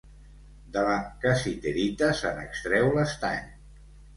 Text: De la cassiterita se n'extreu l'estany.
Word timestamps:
De 0.77 0.85
la 0.87 0.95
cassiterita 1.25 2.09
se 2.23 2.33
n'extreu 2.39 2.91
l'estany. 2.97 3.57